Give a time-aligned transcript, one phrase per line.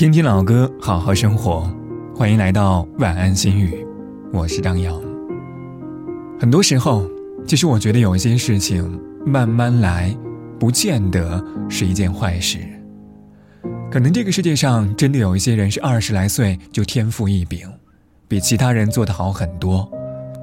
[0.00, 1.70] 听听老歌，好好生活。
[2.16, 3.86] 欢迎来到晚安心语，
[4.32, 4.98] 我是张扬。
[6.40, 7.06] 很多时候，
[7.46, 10.16] 其实我觉得有一些事情慢慢来，
[10.58, 12.60] 不见得是一件坏事。
[13.92, 17.68] 可能这个世界上真的有一些人是二十来岁就天赋异禀，
[18.26, 19.86] 比其他人做得好很多。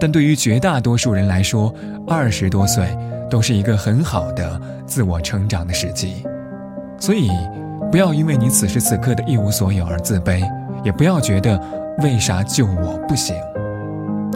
[0.00, 1.72] 但对于绝大多数人来说，
[2.08, 2.88] 二十多岁
[3.30, 6.26] 都是一个很好的自我成长的时机。
[6.98, 7.30] 所以。
[7.90, 10.42] 不要因为你此时此刻的一无所有而自卑，
[10.82, 11.58] 也不要觉得
[11.98, 13.36] 为啥就我不行。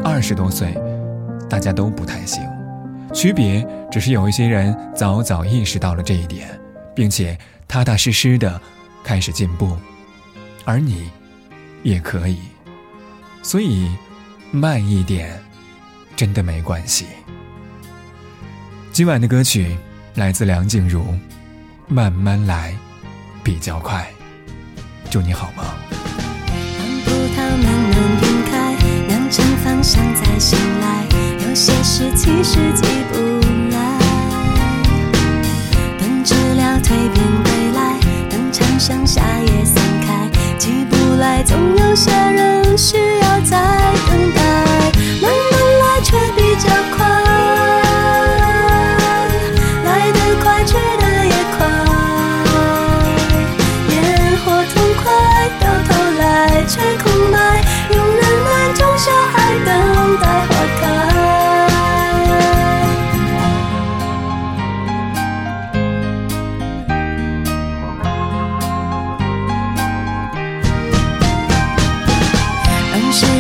[0.05, 0.79] 二十多岁，
[1.51, 2.43] 大家都不太行，
[3.13, 6.49] 区别只是有一些人早早意识到了这一点，
[6.95, 8.61] 并且踏踏实实的
[9.03, 9.77] 开始进步，
[10.65, 11.11] 而你
[11.83, 12.39] 也可以。
[13.43, 13.91] 所以，
[14.53, 15.31] 慢一点，
[16.15, 17.07] 真的没关系。
[18.93, 19.77] 今晚的歌曲
[20.15, 21.03] 来自梁静茹，
[21.89, 22.73] 《慢慢来》。
[23.49, 24.07] 比较快，
[25.11, 25.65] 祝你好吗？
[25.91, 31.07] 当葡萄慢慢晕开，酿成芳香再醒来，
[31.49, 33.17] 有些事其实急不
[33.75, 33.99] 来。
[35.99, 42.38] 等治疗蜕变归来，等长相夏夜散开，急不来，总有些人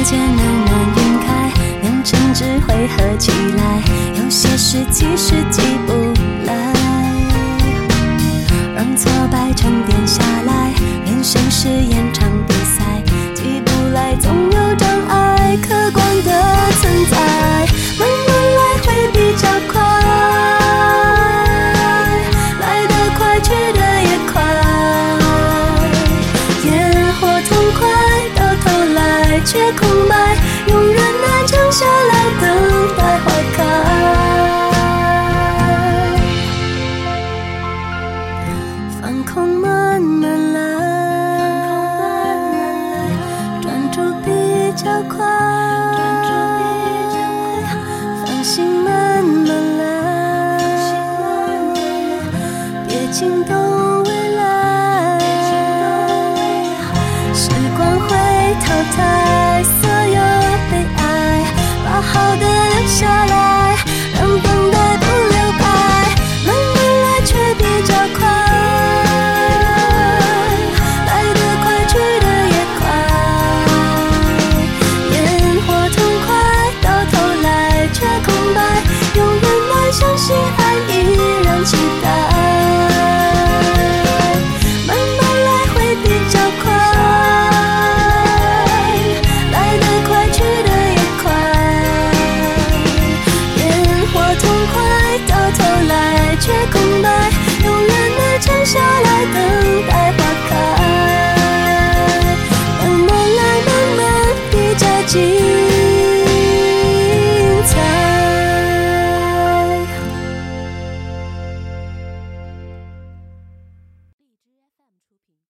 [0.08, 3.82] 间慢慢晕开，变成只会合起来，
[4.16, 5.92] 有些事其实记不
[6.46, 6.72] 来。
[8.74, 10.72] 让挫败沉淀下来，
[11.04, 13.02] 人生是演场比赛，
[13.34, 16.30] 记不来总有障碍，客观的
[16.80, 17.16] 存在。
[17.98, 19.78] 慢慢来会比较快，
[22.62, 24.40] 来得快去得也快，
[26.64, 26.66] 烟
[27.20, 27.86] 火痛快，
[28.36, 28.64] 到头
[28.94, 28.98] 来
[29.44, 29.70] 却
[39.10, 40.60] 满空慢慢来，
[43.62, 44.30] 专注比
[44.76, 45.24] 较快，
[48.22, 49.82] 放心慢慢来，
[52.86, 55.18] 别惊动未来。
[57.32, 57.48] 时
[57.78, 58.08] 光会
[58.60, 60.20] 淘汰所有
[60.70, 61.02] 悲哀，
[61.82, 63.47] 把好的留下来。